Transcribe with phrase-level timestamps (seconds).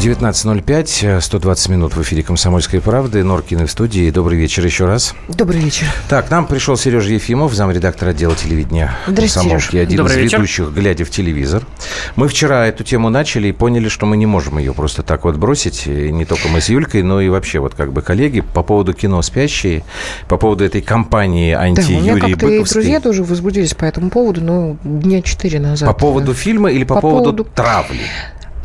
[0.00, 3.24] 19.05, 120 минут в эфире «Комсомольской правды».
[3.24, 4.10] Норкины в студии.
[4.10, 5.14] Добрый вечер еще раз.
[5.28, 5.86] Добрый вечер.
[6.10, 9.76] Так, нам пришел Сережа Ефимов, замредактор отдела телевидения «Комсомолки».
[9.78, 10.38] Один Добрый из вечер.
[10.38, 11.66] ведущих, глядя в телевизор.
[12.14, 15.36] Мы вчера эту тему начали и поняли, что мы не можем ее просто так вот
[15.36, 15.86] бросить.
[15.86, 18.92] И не только мы с Юлькой, но и вообще вот как бы коллеги по поводу
[18.92, 19.82] кино «Спящие»,
[20.28, 22.82] по поводу этой кампании Да, у меня анти-Юрии как-то и Быковской.
[22.82, 25.88] друзья тоже возбудились по этому поводу, ну, дня четыре назад.
[25.88, 28.02] По поводу фильма или по, По поводу, поводу- травли?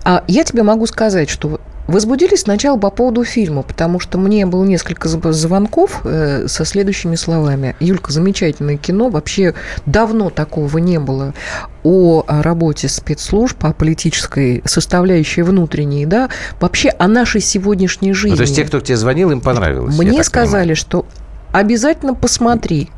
[0.04, 4.64] А я тебе могу сказать, что возбудились сначала по поводу фильма, потому что мне было
[4.64, 7.76] несколько зв- звонков э, со следующими словами.
[7.80, 9.54] Юлька, замечательное кино, вообще
[9.86, 11.34] давно такого не было
[11.84, 16.30] о работе спецслужб, о политической составляющей внутренней, да,
[16.60, 18.32] вообще о нашей сегодняшней жизни.
[18.32, 19.98] Ну, то есть те, кто тебе звонил, им понравилось.
[19.98, 20.76] Мне сказали, понимаю.
[20.76, 21.06] что
[21.52, 22.90] обязательно посмотри.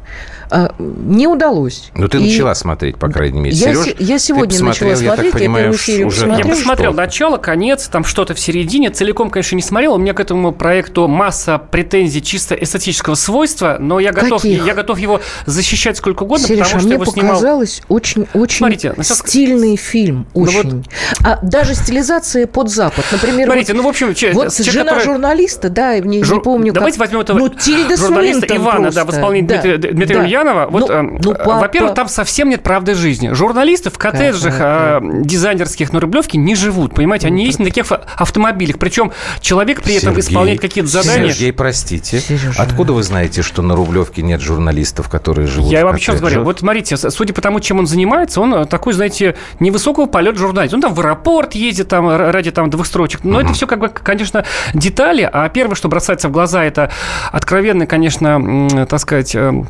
[0.55, 1.89] А, Не удалось.
[1.95, 3.55] Ну, ты И начала смотреть, по крайней мере.
[3.55, 6.07] Я, Сереж, се- я сегодня ты начала посмотрел, я так смотреть, я, понимаю, первую серию
[6.07, 6.27] уже-.
[6.27, 6.97] Я посмотрел что?
[7.01, 8.91] начало, конец, там что-то в середине.
[8.91, 9.95] Целиком, конечно, не смотрел.
[9.95, 14.63] У меня к этому проекту масса претензий чисто эстетического свойства, но я готов, Каких?
[14.63, 17.31] я готов его защищать сколько угодно, Сереж, потому а что мне его снимал...
[17.31, 20.85] показалось очень-очень Смотрите, сейчас- стильный фильм, Ну, вот- очень.
[21.23, 24.85] А даже стилизация под Запад, например, Смотрите, вот, ну, в общем, че- вот человек, жена
[24.93, 27.07] который- журналиста, да, не, не Жур- помню, Давайте как...
[27.07, 29.03] возьмем этого ну, Тильда журналиста Свинтон Ивана, просто.
[29.05, 30.21] да, в исполнении Да, Дмитрия, Дмитрия да.
[30.23, 30.42] Ульянова.
[30.69, 33.29] Вот, Ну, э, ну, э, по- во-первых, по- там совсем нет правды жизни.
[33.31, 37.27] Журналисты в коттеджах э, дизайнерских на Рублевке не живут, понимаете?
[37.27, 38.77] Они есть на таких автомобилях.
[38.77, 41.31] Причем человек при этом Сергей, исполняет какие-то задания.
[41.31, 42.19] Сергей, простите.
[42.19, 42.61] Сережа.
[42.61, 46.43] Откуда вы знаете, что на Рублевке нет журналистов, которые живут Я в вам раз говорю,
[46.43, 50.73] вот смотрите, судя по тому, чем он занимается, он э, такой, знаете, невысокого полета журналист.
[50.73, 53.23] Он там в аэропорт ездит там ради там двух строчек.
[53.23, 55.29] Но это все как бы, конечно, детали.
[55.31, 56.91] А первое, что бросается в глаза, это
[57.31, 59.63] откровенный, конечно, так сказать, э,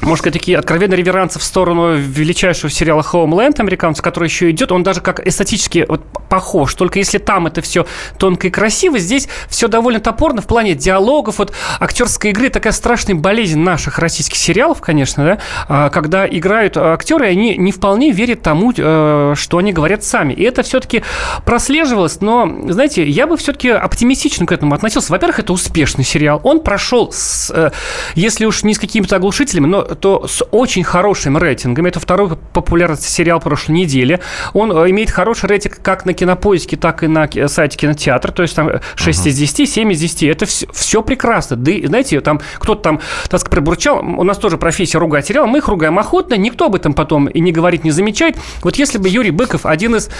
[0.00, 4.82] можно сказать, такие откровенные реверансы в сторону величайшего сериала Homeland американца, который еще идет, он
[4.82, 6.74] даже как эстетически вот похож.
[6.74, 7.86] Только если там это все
[8.18, 12.48] тонко и красиво, здесь все довольно топорно в плане диалогов, вот актерской игры.
[12.50, 15.38] Такая страшная болезнь наших российских сериалов, конечно, да,
[15.68, 20.32] а, когда играют актеры, и они не вполне верят тому, э, что они говорят сами.
[20.32, 21.02] И это все-таки
[21.44, 25.12] прослеживалось, но, знаете, я бы все-таки оптимистично к этому относился.
[25.12, 26.40] Во-первых, это успешный сериал.
[26.44, 27.70] Он прошел, с, э,
[28.14, 31.86] если уж не с какими-то оглушителями, но то с очень хорошим рейтингом.
[31.86, 34.20] Это второй по популярности сериал прошлой недели.
[34.52, 38.32] Он э, имеет хороший рейтинг как на Кинопоиске, так и на ки- сайте кинотеатра.
[38.32, 40.22] То есть там 6 из 10, 7 из 10.
[40.24, 41.56] Это все, прекрасно.
[41.56, 43.98] Да знаете, там кто-то там, так сказать, пробурчал.
[43.98, 45.46] У нас тоже профессия ругать сериал.
[45.46, 46.34] Мы их ругаем охотно.
[46.34, 48.36] Никто об этом потом и не говорит, не замечает.
[48.62, 50.10] Вот если бы Юрий Быков, один из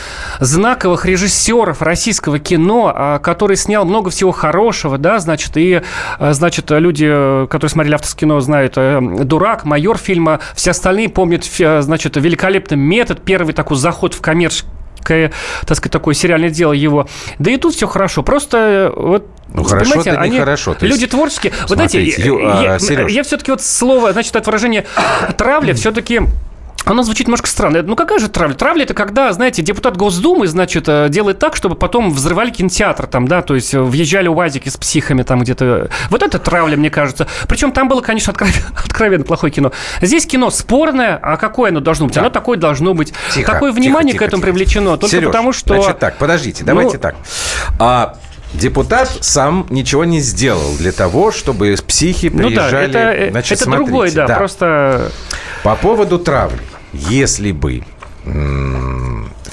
[0.40, 5.82] знаковых режиссеров российского кино, а, который снял много всего хорошего, да, значит, и,
[6.20, 9.00] значит, люди, э, которые смотрели авторское кино, знают э,
[9.54, 15.32] «Дурак», «Майор» фильма, все остальные помнят, фи- значит, «Великолепный метод», первый такой заход в коммерческое,
[15.66, 17.06] так сказать, такое сериальное дело его.
[17.38, 18.22] Да и тут все хорошо.
[18.22, 20.74] Просто э, вот Ну, хорошо это они- нехорошо.
[20.74, 21.52] То есть- Люди творческие.
[21.68, 23.12] Вы знаете, Смотрите, Ю- я, а, Серёж.
[23.12, 24.84] я все-таки вот слово, значит, это выражение
[25.36, 26.22] травля все-таки
[26.84, 27.82] оно звучит немножко странно.
[27.82, 28.54] Ну какая же травля?
[28.54, 33.26] Травля это когда, знаете, депутат Госдумы, значит, э, делает так, чтобы потом взрывали кинотеатр там,
[33.26, 35.88] да, то есть э, въезжали УАЗики с психами там где-то.
[36.10, 37.26] Вот это травля, мне кажется.
[37.48, 39.72] Причем там было, конечно, откровенно, откровенно плохое кино.
[40.00, 42.14] Здесь кино спорное, а какое оно должно быть?
[42.14, 42.20] Да.
[42.20, 43.14] Оно такое должно быть.
[43.32, 44.52] Тихо, Такое тихо, внимание тихо, к этому тихо.
[44.52, 45.74] привлечено только Серёж, потому, что...
[45.80, 47.16] Значит так, подождите, давайте Ну- так.
[47.78, 48.16] А,
[48.52, 52.88] депутат сам ничего не сделал для того, чтобы психи Ну да, приезжали...
[52.90, 55.10] это, э, Значит, это смотрите, другое, да, просто...
[55.62, 56.60] По поводу травли.
[56.94, 57.82] Если бы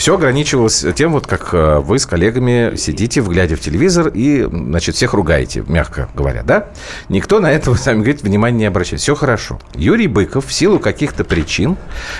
[0.01, 4.95] все ограничивалось тем, вот как э, вы с коллегами сидите, глядя в телевизор и, значит,
[4.95, 6.69] всех ругаете, мягко говоря, да?
[7.07, 9.00] Никто на это, вы сами говорите, внимания не обращает.
[9.00, 9.59] Все хорошо.
[9.75, 11.78] Юрий Быков в силу каких-то причин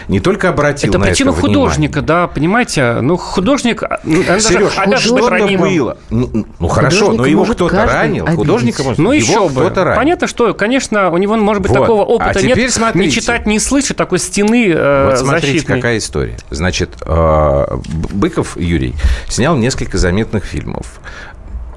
[0.08, 2.08] не только обратил Это на причина это художника, внимание.
[2.08, 3.02] да, понимаете?
[3.02, 3.82] Ну, художник...
[3.82, 5.76] а, ну, даже Сереж, обязан что быть это ранимым.
[5.76, 5.98] было?
[6.12, 8.24] Ну, ну, хорошо, но Художника его может кто-то ранил.
[8.26, 8.38] обидеть.
[8.38, 9.62] Художника может Ну, его еще бы.
[9.62, 10.00] кто-то ранил.
[10.00, 11.80] Понятно, что, конечно, у него, может быть, Вот.
[11.80, 12.72] такого А опыта теперь нет.
[12.72, 13.06] смотрите.
[13.08, 15.76] Не читать, не слышать такой стены э, Вот смотрите, защитной.
[15.78, 16.38] какая история.
[16.52, 18.96] Значит, э, Быков Юрий
[19.28, 21.00] снял несколько заметных фильмов.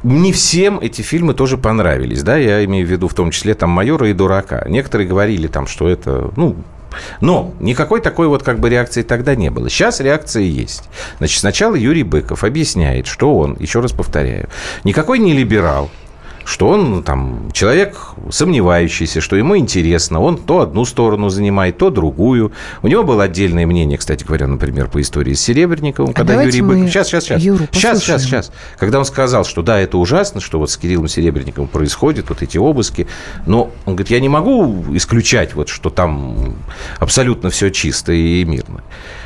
[0.03, 3.71] Не всем эти фильмы тоже понравились, да, я имею в виду в том числе там
[3.71, 4.63] «Майора» и «Дурака».
[4.69, 6.57] Некоторые говорили там, что это, ну,
[7.21, 9.69] но никакой такой вот как бы реакции тогда не было.
[9.71, 10.85] Сейчас реакция есть.
[11.19, 14.49] Значит, сначала Юрий Быков объясняет, что он, еще раз повторяю,
[14.85, 15.91] никакой не либерал,
[16.45, 17.97] что он там человек
[18.31, 22.53] сомневающийся, что ему интересно, он то одну сторону занимает, то другую.
[22.83, 26.61] У него было отдельное мнение, кстати говоря, например, по истории с Серебренниковым, А когда Юрий
[26.61, 26.89] Быков...
[26.91, 27.43] Сейчас, сейчас, сейчас.
[27.43, 28.53] Юру сейчас, сейчас, сейчас.
[28.79, 32.59] Когда он сказал, что да, это ужасно, что вот с Кириллом Серебренниковым происходит, вот эти
[32.59, 33.07] обыски,
[33.47, 36.57] но он говорит, я не могу исключать, вот, что там
[36.99, 38.83] абсолютно все чисто и мирно.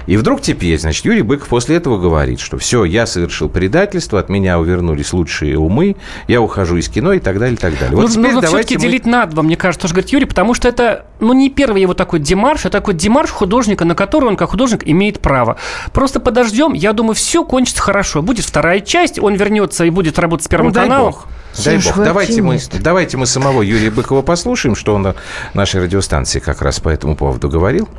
[0.08, 4.30] И вдруг теперь, значит, Юрий Быков после этого говорит, что все, я совершил предательство, от
[4.30, 5.96] меня увернулись лучшие умы,
[6.28, 7.94] я ухожу из кино и так далее, и так далее.
[7.94, 10.24] Вот нужно теперь нужно давайте все-таки мы- делить на два, мне кажется, тоже говорит Юрий,
[10.24, 14.30] потому что это, ну, не первый его такой демарш, а такой демарш художника, на который
[14.30, 15.58] он, как художник, имеет право.
[15.92, 18.22] Просто подождем, я думаю, все кончится хорошо.
[18.22, 21.12] Будет вторая часть, он вернется и будет работать с Первым Ну, дай каналом.
[21.12, 21.26] бог.
[21.62, 21.96] Дай бог.
[21.98, 25.14] Давайте мы, давайте мы самого Юрия Быкова послушаем, что он на
[25.52, 27.90] нашей радиостанции как раз по этому поводу говорил.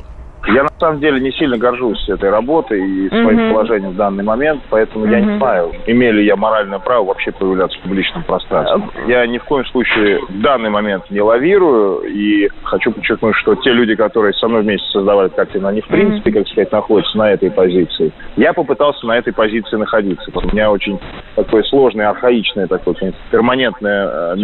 [0.46, 4.62] Я на самом деле не сильно горжусь этой работой и своим положением в данный момент,
[4.70, 8.82] поэтому я не знаю, имею ли я моральное право вообще появляться в публичном пространстве.
[9.06, 13.72] Я ни в коем случае в данный момент не лавирую и хочу подчеркнуть, что те
[13.72, 17.50] люди, которые со мной вместе создавали картину, они в принципе, как сказать, находятся на этой
[17.50, 18.12] позиции.
[18.36, 20.30] Я попытался на этой позиции находиться.
[20.34, 20.98] У меня очень
[21.36, 22.94] такое сложное, архаичное такое
[23.30, 24.36] перманентное э,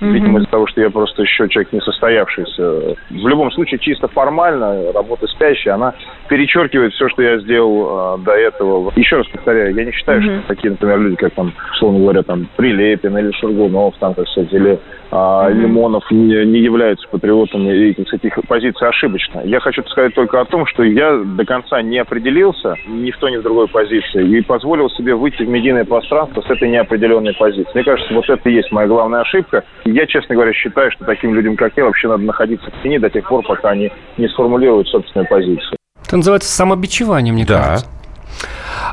[0.00, 2.96] мировоззрение, Видимо, из-за того, что я просто еще человек не состоявшийся.
[3.10, 5.94] В любом случае, чисто формально, работа спящая, она
[6.28, 8.92] перечеркивает все, что я сделал э, до этого.
[8.96, 12.48] Еще раз повторяю, я не считаю, что такие, например, люди, как там, условно говоря, там,
[12.56, 14.78] Прилепин или Шургунов, там, так сказать, или
[15.12, 19.40] а, Лимонов не, не являются патриотами, и, так сказать, их позиция ошибочна.
[19.44, 23.32] Я хочу сказать только о том, что я до конца не определился ни в той,
[23.32, 27.70] ни в другой позиции и позволил себе выйти в медийное пространство с этой неопределенной позиции.
[27.74, 29.64] Мне кажется, вот это и есть моя главная ошибка.
[29.92, 33.10] Я, честно говоря, считаю, что таким людям, как я, вообще надо находиться в тени до
[33.10, 35.76] тех пор, пока они не сформулируют собственную позицию.
[36.06, 37.58] Это называется самобичевание, мне Да.
[37.62, 37.86] кажется.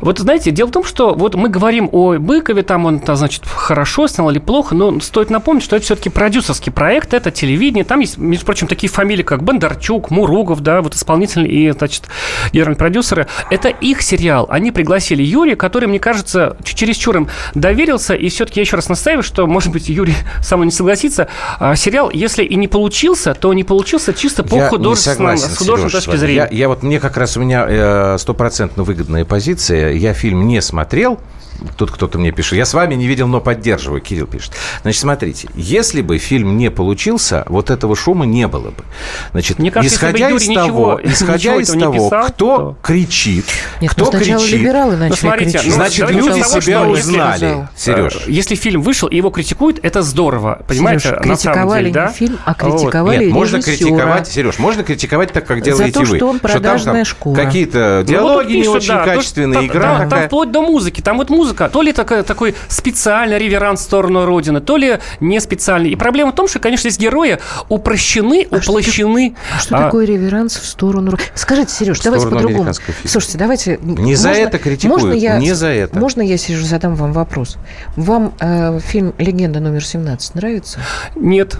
[0.01, 4.07] Вот знаете, дело в том, что вот мы говорим о Быкове, там он, значит, хорошо
[4.07, 8.17] снял или плохо, но стоит напомнить, что это все-таки продюсерский проект, это телевидение, там есть,
[8.17, 12.03] между прочим, такие фамилии, как Бондарчук, Муругов, да, вот исполнительные и, значит,
[12.51, 13.27] генеральные продюсеры.
[13.49, 14.47] Это их сериал.
[14.49, 19.23] Они пригласили Юрия, который, мне кажется, чересчур им доверился, и все-таки я еще раз настаиваю,
[19.23, 21.27] что, может быть, Юрий со мной не согласится,
[21.59, 26.17] а сериал, если и не получился, то не получился чисто по художественной вами.
[26.17, 26.47] зрения.
[26.51, 29.86] Я, я вот, мне как раз у меня э, стопроцентно выгодная позиция.
[29.93, 31.19] Я фильм не смотрел.
[31.77, 32.53] Тут кто-то мне пишет.
[32.53, 34.01] Я с вами не видел, но поддерживаю.
[34.01, 34.51] Кирилл пишет.
[34.81, 35.49] Значит, смотрите.
[35.55, 38.83] Если бы фильм не получился, вот этого шума не было бы.
[39.31, 43.45] Значит, Мне кажется, исходя из ничего- того, исходя ничего из того, писал, кто то- кричит,
[43.81, 45.67] Нет, кто ну кричит, либералы начали смотрите, кричать.
[45.67, 47.67] ну, значит, люди того, себя что узнали.
[47.75, 48.15] Сереж.
[48.27, 50.63] Э, Если фильм вышел и его критикуют, это здорово.
[50.67, 51.09] Понимаете?
[51.09, 52.07] Серёж, на самом критиковали деле, да?
[52.07, 52.79] не фильм, а Вот.
[52.79, 56.17] критиковали Нет, можно критиковать, Сереж, можно критиковать так, как За делаете то, вы.
[56.17, 57.35] что он там, продажная там шкура.
[57.43, 60.51] Какие-то Ну, вот диалоги тут не пишут, очень да, качественные, что игра там, там вплоть
[60.51, 61.01] до музыки.
[61.01, 65.39] Там вот музыка, то ли такой, такой специальный реверанс в сторону Родины, то ли не
[65.39, 65.89] специальный.
[65.91, 67.39] И проблема в том, что, конечно, здесь герои
[67.69, 69.35] упрощены, А что уплощены.
[69.59, 71.11] Что А, такое реверанс в сторону...
[71.11, 72.71] Ру- Скажите, Сереж, давайте по-другому.
[73.05, 73.79] Слушайте, давайте...
[73.81, 75.97] Не за это критикуют, можно я, не за это.
[75.97, 77.57] Можно я, Сереж, задам вам вопрос?
[77.95, 80.79] Вам э, фильм «Легенда номер 17» нравится?
[81.15, 81.59] Нет.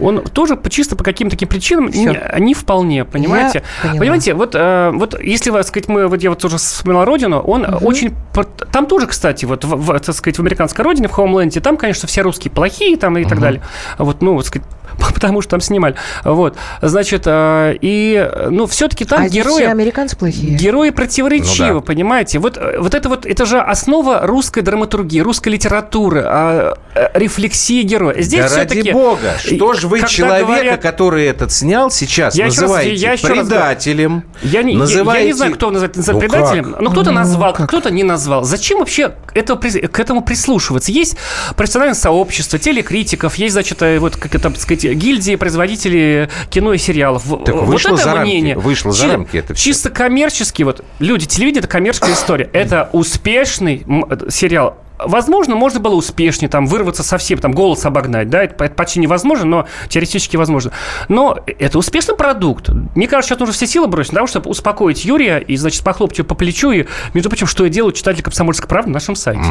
[0.00, 2.12] Он тоже чисто по каким-то таким причинам Всё.
[2.12, 3.62] не, не вполне, понимаете?
[3.98, 7.66] Понимаете, вот, э, вот если, так сказать, мы, вот я вот тоже вспоминал Родину, он
[7.82, 8.14] очень...
[8.32, 11.76] пор- Там тоже, кстати, вот, в, в, так сказать, в американской Родине, в Хоумленде, там,
[11.76, 13.62] конечно, все русские плохие там и так далее.
[13.98, 14.66] Вот, ну, вот, сказать,
[15.14, 15.94] потому что там снимали.
[16.24, 19.62] Вот, значит, э, и, ну, все-таки там а здесь герои...
[19.62, 20.56] все американцы плохие?
[20.56, 21.86] Герои противоречивы, Ну да.
[21.86, 22.38] понимаете?
[22.38, 27.82] Вот, э, вот это вот, это же основа русской драматургии, русской литературы, а, э, рефлексии
[27.82, 28.20] героя.
[28.22, 28.92] Здесь да ради все-таки...
[28.92, 33.12] бога, что же вы человека, говорят- который этот снял, сейчас Я еще раз- называете я
[33.12, 34.24] еще раз предателем?
[34.42, 35.26] Я не, я- я, называете...
[35.26, 36.80] не знаю, кто называет Ну предателем, как?
[36.80, 37.68] но кто-то Ну, назвал, как?
[37.68, 38.44] кто-то не назвал.
[38.44, 40.92] Зачем вообще это, к этому прислушиваться?
[40.92, 41.16] Есть
[41.56, 47.22] профессиональное сообщество, телекритиков, есть, значит, вот, как это так сказать, гильдии производителей кино и сериалов.
[47.44, 48.56] Так вот вышло это за рамки, мнение.
[48.58, 49.64] вышло за Чи- рамки это всё.
[49.64, 52.48] Чисто коммерчески, вот, люди, телевидение– это коммерческая история.
[52.52, 54.78] Это успешный э, сериал.
[54.98, 59.44] Возможно, можно было успешнее, там, вырваться совсем, там, голос обогнать, да, это, это почти невозможно,
[59.44, 60.72] но теоретически возможно.
[61.10, 62.70] Но это успешный продукт.
[62.94, 66.16] Мне кажется, сейчас нужно все силы бросить для того, чтобы успокоить Юрия и, значит, похлопать
[66.16, 66.70] его по плечу.
[66.70, 69.44] И, между прочим, что и делают читатели «Комсомольской правды» на нашем сайте.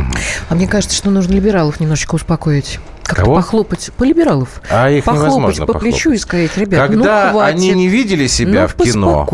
[0.50, 2.80] А мне кажется, что нужно либералов немножечко успокоить.
[3.06, 3.36] Как-то Кого?
[3.36, 3.92] похлопать.
[3.98, 4.62] По либералов.
[4.70, 6.22] А их похлопать невозможно по плечу и похлопать.
[6.22, 7.56] сказать, ребят, Когда ну хватит.
[7.56, 9.28] они не видели себя Ну, в кино,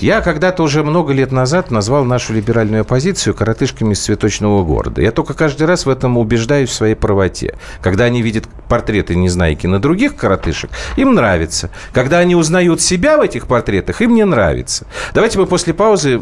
[0.00, 5.02] я когда-то уже много лет назад назвал нашу либеральную оппозицию коротышками из цветочного города.
[5.02, 7.54] Я только каждый раз в этом убеждаюсь в своей правоте.
[7.82, 11.68] Когда они видят портреты незнайки на других коротышек, им нравится.
[11.92, 14.86] Когда они узнают себя в этих портретах, им не нравится.
[15.12, 16.18] Давайте мы после паузы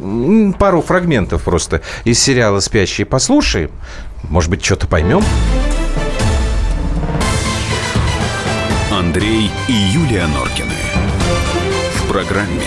[0.59, 3.71] пару фрагментов просто из сериала «Спящие» послушаем.
[4.25, 5.23] Может быть, что-то поймем?
[8.99, 10.73] Андрей и Юлия Норкины.
[11.97, 12.65] В программе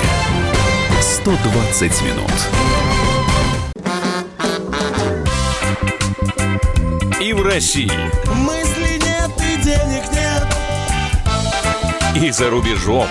[1.01, 2.31] 120 минут.
[7.19, 7.91] И в России.
[8.45, 10.45] Мысли нет и денег нет.
[12.15, 13.07] И за рубежом.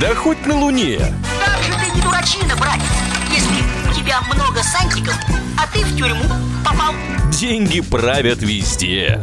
[0.00, 0.98] Да хоть на Луне.
[1.44, 2.56] Как же ты не дурачина,
[4.34, 5.16] много сантиков,
[5.58, 6.24] а ты в тюрьму
[6.64, 6.94] попал.
[7.30, 9.20] Деньги правят везде.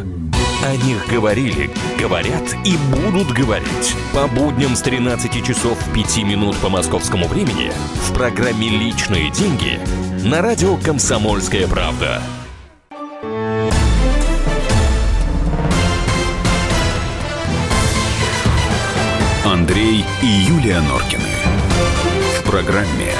[0.63, 1.69] О них говорили,
[1.99, 3.95] говорят и будут говорить.
[4.13, 7.71] По будням с 13 часов 5 минут по московскому времени
[8.07, 9.79] в программе «Личные деньги»
[10.23, 12.21] на радио «Комсомольская правда».
[19.45, 21.29] Андрей и Юлия Норкины.
[22.39, 23.13] В программе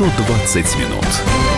[0.00, 1.49] 120 минут.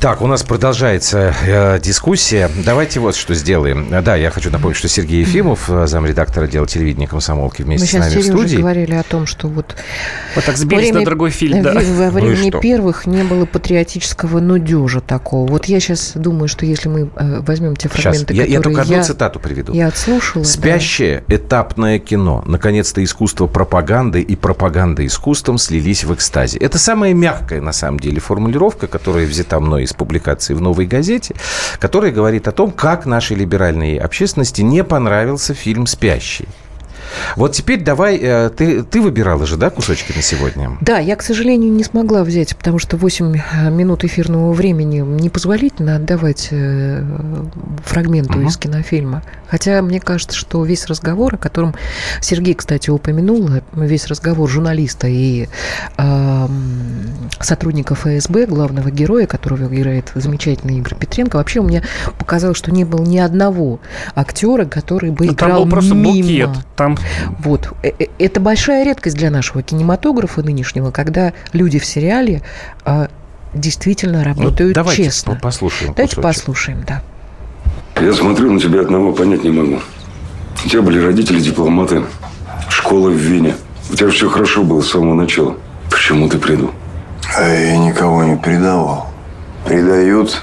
[0.00, 2.50] Так, у нас продолжается э, дискуссия.
[2.64, 3.88] Давайте вот что сделаем.
[4.02, 7.90] Да, я хочу напомнить, что Сергей Ефимов, э, замредактора отдела телевидения комсомолки, вместе Мы с
[7.90, 8.56] сейчас нами в студии.
[8.56, 9.76] говорили о том, что вот
[10.34, 11.74] Вот так сбились на другой фильм, да.
[11.74, 12.58] во Ну времени что?
[12.60, 15.46] первых не было патриотического нудежа такого.
[15.46, 18.62] Вот я сейчас думаю, что если мы э, возьмем те Сейчас, фрагменты, я, я которые
[18.62, 19.72] только одну я, цитату приведу.
[19.72, 20.44] я отслушала.
[20.44, 20.50] да.
[20.50, 22.42] Спящее этапное кино.
[22.46, 26.58] Наконец-то искусство пропаганды и пропаганда искусством слились в экстазе.
[26.58, 31.34] Это самая мягкая, на самом деле, формулировка, которая взята мной из публикации в «Новой газете»,
[31.78, 36.48] которая говорит о том, как нашей либеральной общественности не понравился фильм «Спящий».
[37.34, 40.78] Вот теперь давай, э, ты, ты выбирала же, да, кусочки на сегодня?
[40.80, 43.36] Да, я, к сожалению, не смогла взять, потому что 8
[43.72, 47.02] минут эфирного времени непозволительно отдавать э,
[47.84, 48.46] фрагменту Мгм.
[48.48, 49.22] из кинофильма.
[49.50, 51.74] Хотя мне кажется, что весь разговор, о котором
[52.20, 55.48] Сергей, кстати, упомянул, э, весь разговор журналиста и
[55.98, 61.82] эм, сотрудника ФСБ, главного героя, которого играет замечательный Игорь Петренко, вообще у меня
[62.18, 63.80] показалось, что не было ни одного
[64.14, 66.48] актера, который бы Ну, Там играл был просто мимо.
[66.48, 66.50] букет.
[66.76, 66.96] Там
[67.40, 67.72] Вот.
[67.82, 72.42] Э, э, Это большая редкость для нашего кинематографа нынешнего, когда люди в сериале
[72.84, 73.08] а,
[73.54, 75.34] действительно Ну, работают давайте честно.
[75.34, 76.38] по- послушаем Давайте кусочек.
[76.38, 77.02] послушаем, да.
[77.96, 79.80] Я смотрю на тебя одного понять не могу.
[80.64, 82.04] У тебя были родители дипломаты,
[82.68, 83.56] школа в Вене.
[83.90, 85.56] У тебя все хорошо было с самого начала.
[85.90, 86.70] Почему ты предал?
[87.36, 89.08] А я никого не предавал.
[89.66, 90.42] Предают,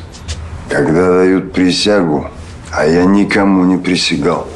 [0.69, 2.29] когда дают присягу.
[2.71, 4.47] А я никому не присягал.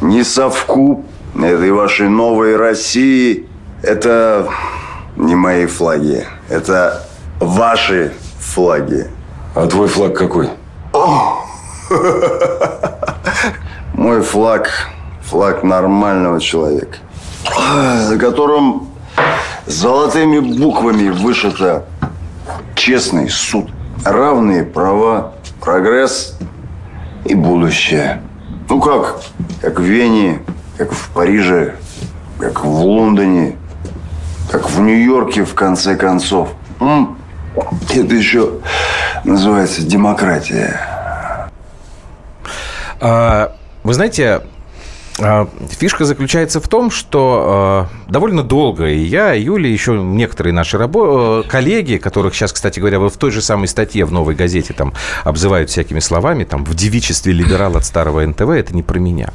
[0.00, 3.46] Ни совку этой вашей новой России.
[3.82, 4.48] Это
[5.16, 6.26] не мои флаги.
[6.48, 7.06] Это
[7.38, 9.06] ваши флаги.
[9.54, 10.48] А твой флаг какой?
[13.94, 14.88] Мой флаг–
[15.32, 16.98] флаг нормального человека,
[18.10, 18.88] на котором
[19.64, 21.86] золотыми буквами вышито
[22.74, 23.70] честный суд,
[24.04, 26.36] равные права, прогресс
[27.24, 28.20] и будущее.
[28.68, 29.20] Ну как?
[29.62, 30.42] Как в Вене,
[30.76, 31.76] как в Париже,
[32.38, 33.56] как в Лондоне,
[34.50, 36.50] как в Нью-Йорке, в конце концов.
[37.94, 38.58] Это еще
[39.24, 40.91] называется демократия.
[43.04, 44.42] А, Вы знаете,
[45.18, 49.94] а, фишка заключается в том, что а, довольно долго и я, и Юля, и еще
[50.00, 54.04] некоторые наши рабо- э, коллеги, которых сейчас, кстати говоря, вот в той же самой статье
[54.04, 54.94] в «Новой газете» там
[55.24, 59.30] обзывают всякими словами, там, в девичестве либерал от старого НТВ, это не про меня.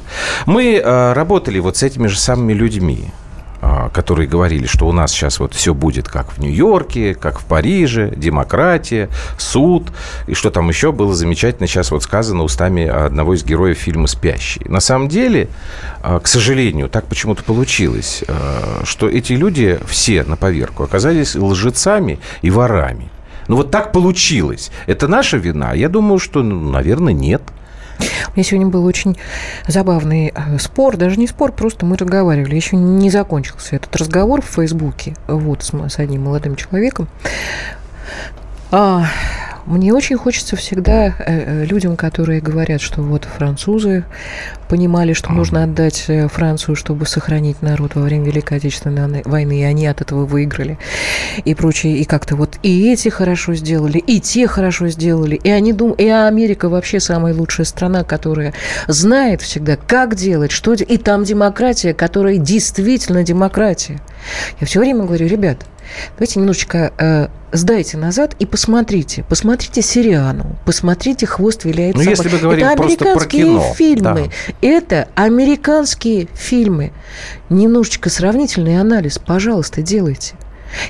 [0.46, 3.10] Мы работали вот с этими же самыми людьми,
[3.92, 8.12] которые говорили, что у нас сейчас вот все будет как в Нью-Йорке, как в Париже,
[8.16, 9.88] демократия, суд,
[10.26, 14.62] и что там еще было замечательно сейчас вот сказано устами одного из героев фильма «Спящий».
[14.66, 15.48] На самом деле,
[16.02, 22.20] а, к сожалению, так почему-то получилось, а, что эти люди все на поверку оказались лжецами
[22.42, 23.10] и ворами.
[23.48, 24.70] Ну вот так получилось.
[24.86, 25.72] Это наша вина?
[25.72, 27.42] Я думаю, что, ну, наверное, нет.
[27.98, 29.16] У меня сегодня был очень
[29.66, 32.54] забавный э, спор, даже не спор, просто мы разговаривали.
[32.54, 37.08] Еще не закончился этот разговор в Фейсбуке вот, с, с одним молодым человеком.
[38.70, 39.06] А,
[39.68, 44.04] мне очень хочется всегда э, э, людям, которые говорят, что вот французы
[44.68, 49.60] понимали, что нужно отдать э, Францию, чтобы сохранить народ во время Великой Отечественной войны- войны,
[49.60, 50.78] и они от этого выиграли,
[51.44, 55.72] и прочее, и как-то вот и эти хорошо сделали, и те хорошо сделали, и они
[55.74, 58.54] думают, и Америка вообще самая лучшая страна, которая
[58.86, 64.00] знает всегда, как делать, что делать, и там демократия, которая действительно демократия.
[64.60, 65.58] Я все время говорю, ребят,
[66.16, 69.24] давайте немножечко э, сдайте назад и посмотрите.
[69.28, 72.18] Посмотрите «Сириану», посмотрите «Хвост виляет Ну, собак».
[72.18, 74.30] если мы говорим Это просто про американские кино, фильмы.
[74.60, 76.92] Это американские фильмы.
[77.48, 80.34] Немножечко сравнительный анализ, пожалуйста, делайте.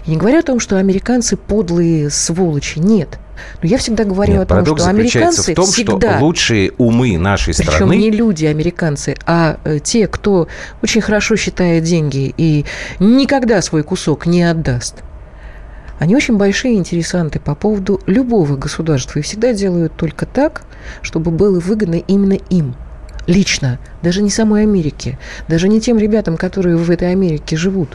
[0.06, 2.78] Я не говорю о том, что американцы подлые сволочи.
[2.78, 3.18] Нет.
[3.62, 6.16] Но я всегда говорю Нет, о том, что американцы в том, всегда...
[6.16, 7.96] что лучшие умы нашей Причем страны...
[7.96, 10.48] не люди, американцы, а э, те, кто
[10.82, 12.64] очень хорошо считает деньги и
[12.98, 15.02] никогда свой кусок не отдаст.
[15.98, 20.62] Они очень большие интересанты по поводу любого государства и всегда делают только так,
[21.02, 22.76] чтобы было выгодно именно им.
[23.26, 23.78] Лично.
[24.02, 25.18] Даже не самой Америке.
[25.48, 27.90] Даже не тем ребятам, которые в этой Америке живут.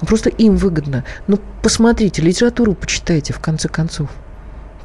[0.00, 1.04] А Просто им выгодно.
[1.26, 4.08] Ну, посмотрите, литературу почитайте, в конце концов.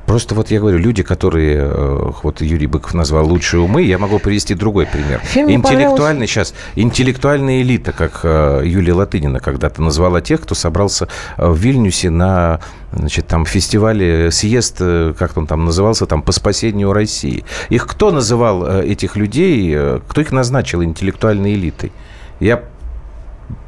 [0.08, 4.20] Просто вот я говорю, люди, которые, э, вот Юрий Быков назвал лучшие умы, я могу
[4.20, 5.20] привести другой пример.
[5.20, 11.46] Фильм Интеллектуальный сейчас, интеллектуальная элита, как э, Юлия Латынина когда-то назвала тех, кто собрался э,
[11.46, 12.62] в Вильнюсе на
[12.94, 17.44] значит, там фестивале, съезд, как он там назывался, там по спасению России.
[17.68, 21.92] Их кто называл этих людей, кто их назначил интеллектуальной элитой?
[22.40, 22.64] Я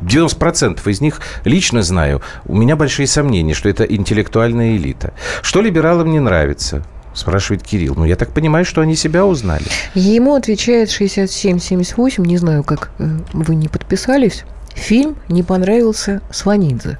[0.01, 2.21] 90% из них лично знаю.
[2.45, 5.13] У меня большие сомнения, что это интеллектуальная элита.
[5.41, 6.83] Что либералам не нравится?
[7.13, 7.95] Спрашивает Кирилл.
[7.95, 9.65] Ну, я так понимаю, что они себя узнали.
[9.93, 14.45] Ему отвечает 67-78, не знаю, как э, вы не подписались.
[14.75, 16.97] Фильм не понравился Сванидзе,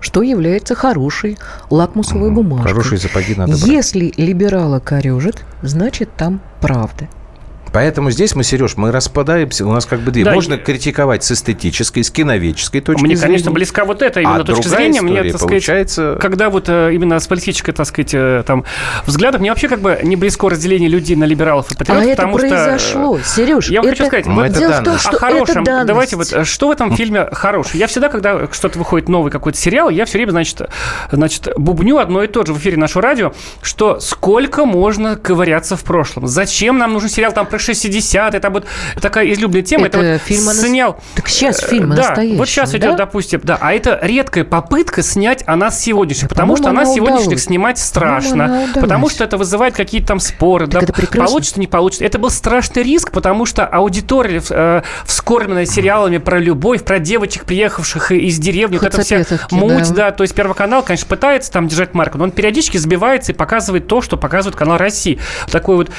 [0.00, 2.72] что является хорошей лакмусовой бумажкой.
[2.72, 3.66] Хорошие сапоги надо брать.
[3.66, 7.08] Если либерала корежит, значит там правда.
[7.72, 9.64] Поэтому здесь мы, Сереж, мы распадаемся.
[9.66, 10.24] У нас как бы две.
[10.24, 13.26] Да, Можно и- критиковать с эстетической, с киноведческой точки Мне, зрения.
[13.34, 15.00] конечно, близка вот эта именно А точка зрения.
[15.02, 18.64] Мне, так сказать, получается- когда вот э, именно с политической, так сказать, э, там,
[19.06, 22.16] взглядов, мне вообще как бы не близко разделение людей на либералов и А патриотов, это
[22.16, 22.46] потому что...
[22.46, 23.70] э, произошло, Сереж.
[23.70, 23.96] Я вам это...
[23.98, 25.62] хочу сказать, Ну, вот это дело в том, что о хорошем.
[25.62, 25.84] это.
[25.84, 27.76] Давайте вот, э, что в этом фильме хорошего?
[27.76, 30.62] Я всегда, когда что-то выходит новый какой-то сериал, я все время, значит,
[31.12, 35.84] значит, бубню одно и то же в эфире нашего радио, что сколько можно ковыряться в
[35.84, 36.26] прошлом?
[36.26, 38.38] Зачем нам нужен сериал там про 60-е?
[38.38, 38.66] Это вот
[39.00, 39.86] такая излюбленная тема.
[39.86, 41.00] Это вот фильм снял...
[41.14, 42.78] Так сейчас фильм о Да, настоящем, вот сейчас да?
[42.78, 46.84] идет, допустим, да, а это редкая попытка снять о нас сегодняшних, Да, потому что она
[46.84, 51.26] сегодняшних снимать страшно, потому что это вызывает какие-то там споры, да, это прекрасно.
[51.26, 52.04] получится, не получится.
[52.04, 58.12] Это был страшный риск, потому что аудитория, э, вскормленная сериалами про любовь, про девочек, приехавших
[58.12, 59.94] из деревни, вот эта вся муть, да.
[59.94, 63.34] да, то есть Первый канал, конечно, пытается там держать марку, но он периодически сбивается и
[63.34, 65.18] показывает то, что показывает канал России.
[65.50, 65.90] Такой вот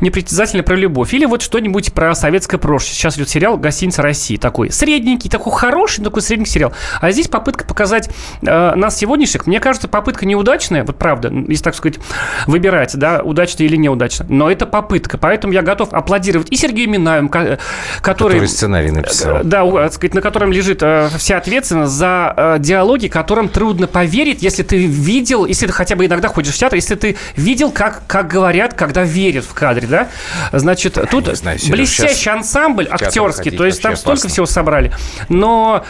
[0.00, 1.09] непритязательный про любовь.
[1.12, 2.92] Или вот что-нибудь про советское прошлое.
[2.92, 4.36] Сейчас идет сериал «Гостиница России».
[4.36, 6.72] Такой средненький, такой хороший, такой средненький сериал.
[7.00, 8.10] А здесь попытка показать
[8.42, 9.46] э, нас сегодняшних.
[9.46, 11.98] Мне кажется, попытка неудачная, вот правда, если так сказать,
[12.46, 14.26] выбирать, да, удачно или неудачно.
[14.28, 15.18] Но это попытка.
[15.18, 17.58] Поэтому я готов аплодировать и Сергею Минаеву, ко-
[18.02, 18.32] который...
[18.34, 19.40] Который сценарий написал.
[19.44, 23.86] Да, у- так сказать, на котором лежит э, вся ответственность за э, диалоги, которым трудно
[23.86, 27.70] поверить, если ты видел, если ты хотя бы иногда ходишь в театр, если ты видел,
[27.70, 30.08] как, как говорят, когда верят в кадре, да?
[30.52, 34.28] Значит, тут не знаю, Серёж, блестящий сейчас ансамбль актерский, то есть там вообще столько опасно.
[34.30, 34.92] всего собрали.
[35.28, 35.84] Но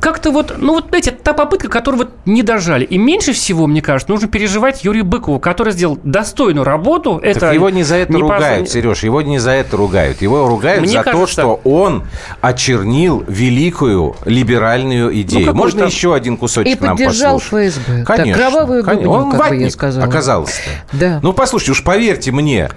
[0.00, 2.84] как-то вот, ну вот, знаете, та попытка, которую вот не дожали.
[2.84, 7.20] И меньше всего, мне кажется, нужно переживать Юрию Быкову, который сделал достойную работу.
[7.22, 10.22] Так это его не за это не ругают, Сереж, его не за это ругают.
[10.22, 12.04] Его ругают Мне за то, кажется- что он
[12.40, 15.46] очернил великую либеральную идею.
[15.46, 17.74] какой Можно там- еще один кусочек И нам поддержал послушать?
[17.74, 18.04] ФСБ.
[18.04, 18.24] Конечно.
[18.24, 19.10] Так, кровавую конечно.
[19.10, 20.06] Он как бы я ватник сказала.
[20.06, 20.70] оказался-то.
[20.96, 21.20] Да.
[21.22, 22.70] Ну, послушайте, уж поверьте мне,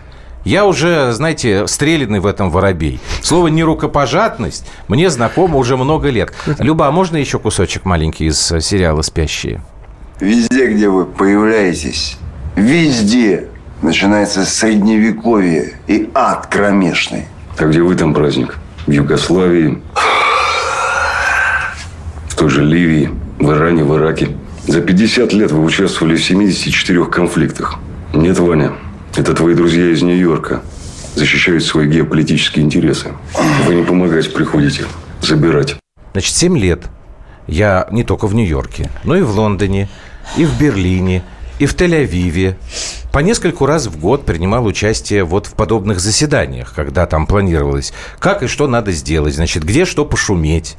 [0.46, 3.00] я уже, знаете, стрелянный в этом воробей.
[3.22, 6.34] Слово «нерукопожатность» мне знакомо уже много лет.
[6.60, 9.62] Люба, а можно еще кусочек маленький из э, сериала «Спящие»?
[10.20, 12.18] Везде, где вы появляетесь,
[12.56, 13.48] везде
[13.82, 17.26] начинается средневековье и ад кромешный.
[17.58, 18.58] А где вы там праздник?
[18.86, 19.82] В Югославии,
[22.28, 24.30] в той же Ливии, в Иране, в Ираке.
[24.68, 27.78] За 50 лет вы участвовали в 74 конфликтах.
[28.14, 28.74] Нет, Ваня,
[29.16, 30.62] это твои друзья из Нью-Йорка
[31.16, 33.14] защищают свои геополитические интересы.
[33.66, 34.86] Вы не помогать приходите,
[35.22, 35.76] забирать.
[36.14, 36.84] Значит, 7 лет
[37.48, 39.90] я не только в Нью-Йорке, но и в Лондоне,
[40.38, 41.24] и в Берлине,
[41.58, 42.56] и в Тель-Авиве.
[43.12, 48.44] По нескольку раз в год принимал участие вот в подобных заседаниях, когда там планировалось, как
[48.44, 50.78] и что надо сделать, значит, где что пошуметь,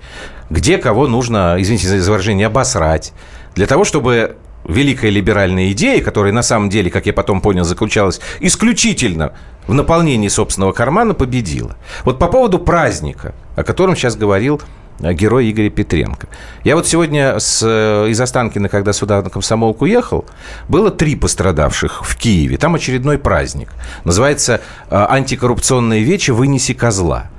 [0.49, 3.13] где кого нужно, извините за изображение, обосрать,
[3.55, 8.21] для того, чтобы великая либеральная идея, которая на самом деле, как я потом понял, заключалась
[8.41, 9.33] исключительно
[9.67, 11.77] в наполнении собственного кармана, победила.
[12.05, 14.61] Вот по поводу праздника, о котором сейчас говорил
[15.01, 16.29] э, герой Игоря Петренко.
[16.65, 20.25] Я вот сегодня с, э, из Останкина, когда сюда на комсомолку ехал,
[20.69, 22.57] было три пострадавших в Киеве.
[22.57, 23.73] Там очередной праздник.
[24.05, 26.33] Называется э, «Антикоррупционная вече.
[26.33, 27.31] Вынеси козла».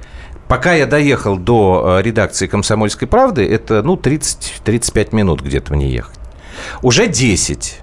[0.48, 6.21] Пока я доехал до редакции «Комсомольской правды», это, ну, 30-35 минут где-то мне ехать.
[6.82, 7.80] Уже 10.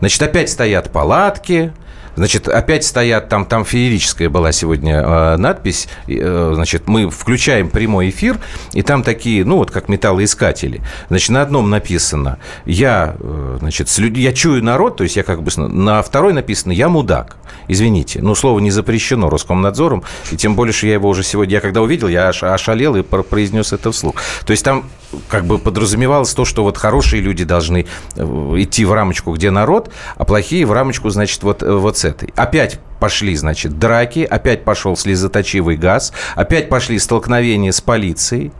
[0.00, 1.72] Значит, опять стоят палатки,
[2.18, 5.88] Значит, опять стоят там, там феерическая была сегодня э, надпись.
[6.08, 8.40] Э, значит, мы включаем прямой эфир,
[8.72, 10.82] и там такие, ну, вот как металлоискатели.
[11.10, 14.16] Значит, на одном написано, я, э, значит, с люд...
[14.16, 15.50] я чую народ, то есть я как бы...
[15.56, 17.36] На второй написано, я мудак.
[17.68, 21.60] Извините, но слово не запрещено Роскомнадзором, и тем более, что я его уже сегодня, я
[21.60, 24.16] когда увидел, я аж ошалел и произнес это вслух.
[24.44, 24.84] То есть там
[25.28, 29.90] как бы подразумевалось то, что вот хорошие люди должны э, идти в рамочку, где народ,
[30.16, 32.32] а плохие в рамочку, значит, вот, э, вот с этой.
[32.36, 38.52] Опять пошли, значит, драки, опять пошел слезоточивый газ, опять пошли столкновения с полицией.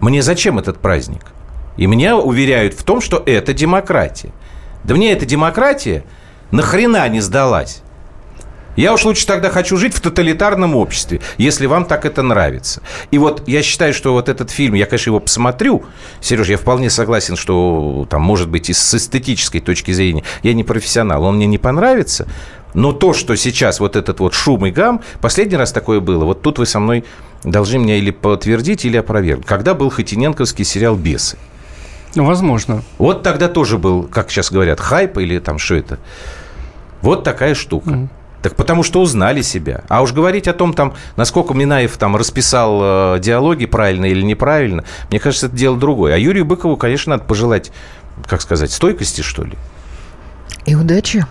[0.00, 1.22] Мне зачем этот праздник?
[1.76, 4.32] И меня уверяют в том, что это демократия.
[4.84, 6.04] Да мне эта демократия
[6.50, 7.82] нахрена не сдалась.
[8.78, 12.80] Я уж лучше тогда хочу жить в тоталитарном обществе, если вам так это нравится.
[13.10, 15.84] И вот я считаю, что вот этот фильм, я, конечно, его посмотрю.
[16.20, 20.62] Сереж, я вполне согласен, что там, может быть, и с эстетической точки зрения, я не
[20.62, 22.28] профессионал, он мне не понравится.
[22.72, 26.42] Но то, что сейчас вот этот вот шум и гам, последний раз такое было, вот
[26.42, 27.04] тут вы со мной
[27.42, 29.44] должны меня или подтвердить, или опровергнуть.
[29.44, 31.36] Когда был Хатиненковский сериал «Бесы»?
[32.14, 32.82] Ну, возможно.
[32.98, 35.98] Вот тогда тоже был, как сейчас говорят, хайп или там что это.
[37.02, 37.90] Вот такая штука.
[37.90, 38.08] Mm.
[38.42, 39.82] Так потому что узнали себя.
[39.88, 44.84] А уж говорить о том, там, насколько Минаев там расписал э, диалоги правильно или неправильно,
[45.10, 46.14] мне кажется, это дело другое.
[46.14, 47.72] А Юрию Быкову, конечно, надо пожелать,
[48.26, 49.54] как сказать, стойкости, что ли.
[50.66, 51.26] И удачи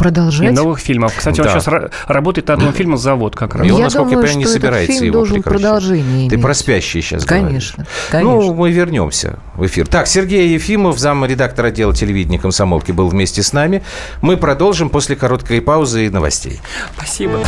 [0.00, 0.48] продолжать.
[0.48, 1.14] И новых фильмов.
[1.16, 1.42] Кстати, да.
[1.44, 3.66] он сейчас работает над одном фильмом «Завод» как раз.
[3.66, 6.54] И он, я насколько думаю, я понимаю, не собирается фильм его должен продолжение Ты про
[6.54, 8.34] спящий сейчас Конечно, конечно.
[8.34, 9.86] Ну, мы вернемся в эфир.
[9.86, 13.82] Так, Сергей Ефимов, зам редактора отдела телевидения комсомолки, был вместе с нами.
[14.22, 16.60] Мы продолжим после короткой паузы и новостей.
[16.96, 17.40] Спасибо.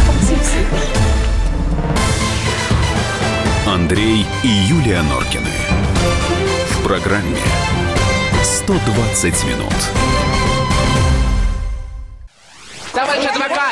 [3.67, 5.47] Андрей и Юлия Норкины.
[6.71, 7.39] В программе
[8.43, 10.02] «120 минут».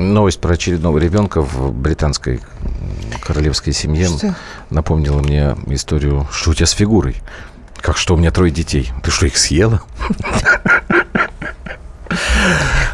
[0.00, 2.40] Новость про очередного ребенка в британской
[3.20, 4.34] королевской семье что?
[4.70, 7.16] напомнила мне историю, что у тебя с фигурой.
[7.82, 8.90] Как что, у меня трое детей.
[9.02, 9.82] Ты что, их съела?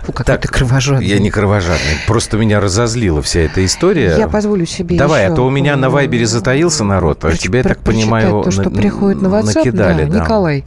[0.02, 1.06] Фу, какой ты кровожадный.
[1.06, 1.96] Я не кровожадный.
[2.08, 4.16] Просто меня разозлила вся эта история.
[4.18, 5.32] Я позволю себе Давай, еще...
[5.32, 8.68] а то у меня на Вайбере затаился народ, а тебе, я так понимаю, то, что
[8.68, 10.04] приходит на WhatsApp, накидали.
[10.06, 10.24] Да, да.
[10.24, 10.64] Николай,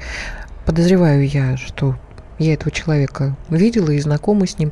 [0.66, 1.96] подозреваю я, что
[2.38, 4.72] я этого человека видела и знакома с ним.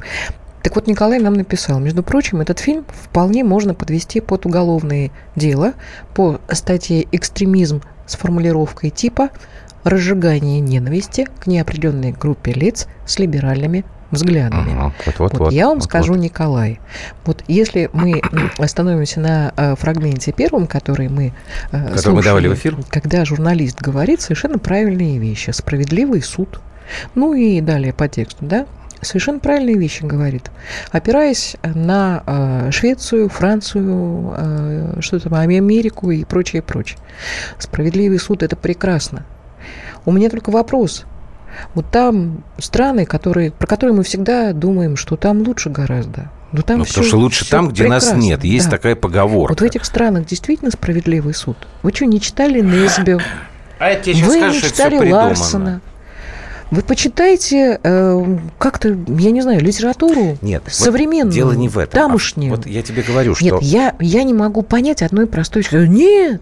[0.67, 5.75] Так вот, Николай нам написал, между прочим, этот фильм вполне можно подвести под уголовное дело
[6.13, 9.29] по статье «Экстремизм» с формулировкой типа
[9.85, 14.73] «Разжигание ненависти к неопределенной группе лиц с либеральными взглядами.
[14.73, 16.21] Ага, вот, вот, вот, вот я вам вот, скажу, вот.
[16.21, 16.81] Николай,
[17.23, 18.21] вот если мы
[18.57, 21.31] остановимся на э, фрагменте первом, который мы э,
[21.71, 26.59] который слушали, мы давали в эфир, когда журналист говорит совершенно правильные вещи, справедливый суд,
[27.15, 28.65] ну и далее по тексту, да,
[29.01, 30.51] совершенно правильные вещи говорит,
[30.91, 36.99] опираясь на э, Швецию, Францию, э, что там, Америку и прочее, прочее.
[37.59, 39.25] Справедливый суд это прекрасно.
[40.05, 41.05] У меня только вопрос–
[41.73, 46.29] вот там страны, которые, про которые мы всегда думаем, что там лучше гораздо.
[46.51, 48.13] Но там ну, все, потому что лучше там, где прекрасно.
[48.13, 48.43] нас нет.
[48.43, 48.71] Есть да.
[48.71, 49.51] такая поговорка.
[49.51, 51.57] Вот в этих странах действительно справедливый суд.
[51.83, 53.19] Вы что, не читали Несбю?
[53.79, 55.81] А я тебе сейчас Вы скажу, не читали Ларсона?
[56.69, 62.01] Вы почитайте э, как-то, я не знаю, литературу Нет, современную, вот дело не в этом.
[62.01, 62.53] тамошнюю.
[62.53, 63.45] А вот я тебе говорю, что...
[63.45, 65.63] Нет, я, я не могу понять одной простой.
[65.71, 66.41] Нет,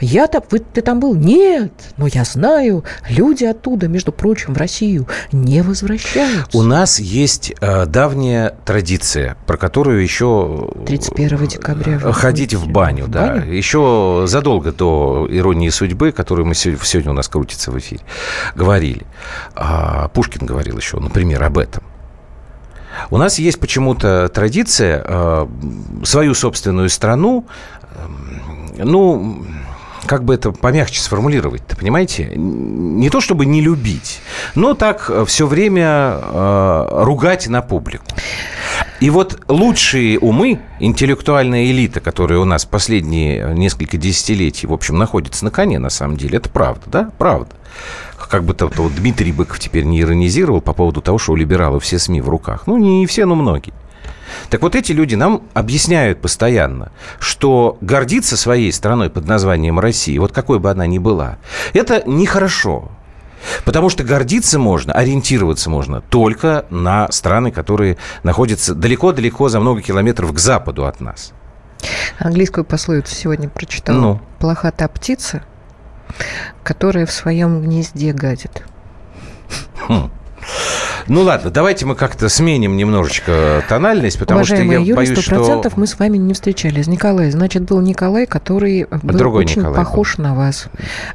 [0.00, 1.14] я там, вы, ты там был?
[1.14, 6.56] Нет, но я знаю, люди оттуда, между прочим, в Россию не возвращаются.
[6.56, 10.70] У нас есть э, давняя традиция, про которую еще...
[10.86, 11.98] 31 декабря.
[11.98, 13.34] Ходить в баню, в да.
[13.34, 13.52] Баню?
[13.52, 18.02] Еще задолго до «Иронии судьбы», которую мы сегодня у нас крутится в эфире,
[18.54, 19.06] говорили.
[19.54, 21.82] А Пушкин говорил еще, например, об этом.
[23.10, 25.46] У нас есть почему-то традиция э,
[26.04, 27.46] свою собственную страну,
[28.76, 29.44] э, ну,
[30.06, 32.32] как бы это помягче сформулировать, ты понимаете?
[32.34, 34.20] Не то чтобы не любить,
[34.54, 38.04] но так все время э, ругать на публику.
[39.00, 45.44] И вот лучшие умы, интеллектуальная элита, которая у нас последние несколько десятилетий, в общем, находится
[45.44, 47.10] на коне, на самом деле, это правда, да?
[47.18, 47.50] Правда.
[48.16, 51.82] Как бы то, то Дмитрий Быков теперь не иронизировал по поводу того, что у либералов
[51.82, 52.66] все СМИ в руках.
[52.66, 53.72] Ну, не все, но многие.
[54.50, 60.32] Так вот эти люди нам объясняют постоянно, что гордиться своей страной под названием Россия, вот
[60.32, 61.38] какой бы она ни была,
[61.72, 62.90] это нехорошо.
[63.64, 70.32] Потому что гордиться можно, ориентироваться можно только на страны, которые находятся далеко-далеко за много километров
[70.32, 71.32] к западу от нас.
[72.18, 73.96] Английскую пословицу сегодня прочитала.
[73.96, 74.20] Ну?
[74.38, 75.42] Плоха та птица,
[76.62, 78.64] которая в своем гнезде гадит.
[79.88, 80.10] Хм.
[81.06, 85.36] Ну ладно, давайте мы как-то сменим немножечко тональность, потому Уважаемые что я Юрий, боюсь, что...
[85.36, 86.86] процентов мы с вами не встречались.
[86.86, 90.66] Николай, значит, был Николай, который был Другой очень Николай похож на вас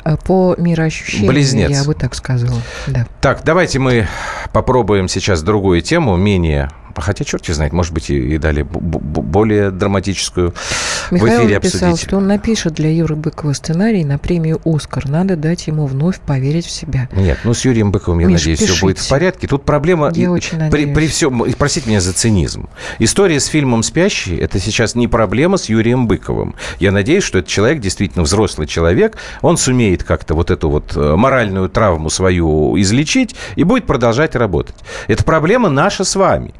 [0.03, 1.69] э, по мироощущению, Близнец.
[1.69, 2.61] я бы так сказала.
[2.87, 3.07] Да.
[3.21, 4.07] Так, давайте мы
[4.53, 6.69] попробуем сейчас другую тему, менее...
[7.01, 12.07] Хотя, черт знает, может быть, и, и б- более драматическую в Михаил эфире написал, обсудить.
[12.07, 15.07] что он напишет для Юры Быкова сценарий на премию «Оскар».
[15.07, 17.07] Надо дать ему вновь поверить в себя.
[17.13, 19.09] Нет, ну с Юрием Быковым, я Миш, надеюсь, все будет в пишите.
[19.09, 19.47] порядке.
[19.47, 20.11] Тут проблема...
[20.13, 20.95] Я и- очень при, надеюсь.
[20.95, 21.45] при всем...
[21.57, 22.69] Простите меня за цинизм.
[22.99, 26.55] История с фильмом «Спящий»— это сейчас не проблема с Юрием Быковым.
[26.79, 29.17] Я надеюсь, что этот человек действительно взрослый человек.
[29.41, 34.75] Он сумеет как-то вот эту вот э, моральную травму свою излечить и будет продолжать работать.
[35.07, 36.53] Это проблема наша с вами.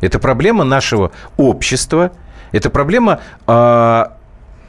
[0.00, 2.12] Это проблема нашего общества.
[2.52, 4.16] Это проблема а,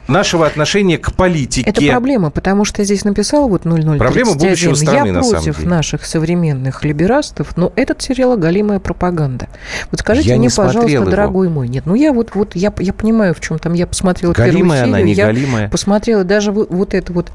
[0.08, 1.68] нашего отношения к политике.
[1.68, 3.98] Это проблема, потому что здесь написал вот 0031.
[3.98, 5.68] Проблема будущего страны, Я на самом против деле.
[5.68, 9.48] наших современных либерастов, но этот сериал оголимая пропаганда.
[9.90, 11.04] Вот скажите Я не мне, пожалуйста, его.
[11.04, 11.68] дорогой мой.
[11.68, 13.74] Нет, ну я вот, вот я, я понимаю, в чем там.
[13.74, 15.06] Я посмотрела Галимая первую она, серию.
[15.06, 15.68] не я галимая?
[15.70, 17.30] посмотрела даже вот, вот это вот,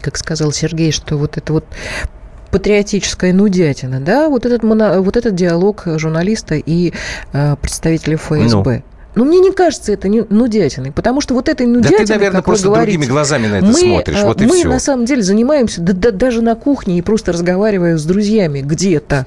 [0.00, 1.64] как сказал Сергей, что вот это вот
[2.50, 6.92] патриотическая нудятина, да, вот этот, моно- вот этот диалог журналиста и
[7.32, 8.82] э, представителя ФСБ.
[9.16, 12.68] Ну, мне не кажется это нудятиной, потому что вот этой Да нудятиной, ты, наверное, просто
[12.68, 14.16] говорите, другими глазами на это мы, смотришь.
[14.18, 14.68] э, Вот и мы все.
[14.68, 19.26] на самом деле занимаемся да- да- даже на кухне и просто разговаривая с друзьями где-то.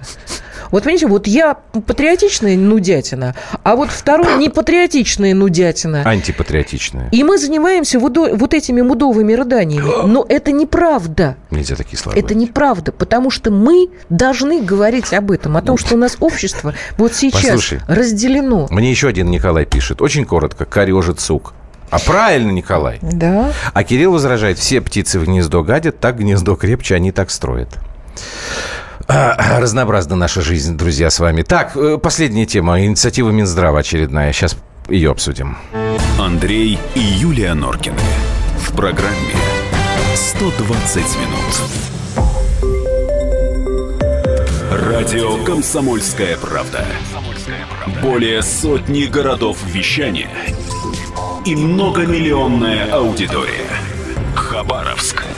[0.71, 6.03] Вот понимаете, вот я патриотичная нудятина, а вот второй не патриотичная нудятина.
[6.03, 7.09] Антипатриотичная.
[7.11, 9.87] И мы занимаемся вот, вот этими мудовыми рыданиями.
[10.07, 11.37] Но это неправда.
[11.51, 12.17] Нельзя такие слова.
[12.17, 16.73] Это неправда, потому что мы должны говорить об этом, о том, что у нас общество
[16.97, 17.79] вот сейчас Послушай.
[17.87, 18.67] разделено.
[18.69, 20.01] Мне еще один Николай пишет.
[20.01, 20.65] Очень коротко.
[20.65, 21.53] Корежит сук.
[21.93, 22.97] А правильно, Николай.
[23.03, 23.51] Да.
[23.71, 27.69] А Кирилл возражает, все птицы в гнездо гадят, так гнездо крепче, они так строят.
[29.07, 31.41] Разнообразна наша жизнь, друзья, с вами.
[31.41, 32.81] Так, э, последняя тема.
[32.81, 34.31] Инициатива Минздрава очередная.
[34.33, 34.55] Сейчас
[34.87, 35.57] ее обсудим.
[36.19, 37.99] Андрей и Юлия Норкины.
[38.59, 39.35] В программе
[40.15, 42.23] 120 минут.
[44.71, 46.85] Радио «Комсомольская правда».
[48.01, 50.29] Более сотни городов вещания
[51.45, 53.69] и многомиллионная аудитория.
[54.35, 55.23] Хабаровск